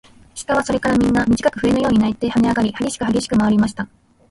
[0.47, 3.87] 鹿はそれからみんな、みじかく笛のように鳴いてはねあがり、はげしくはげしくまわりました。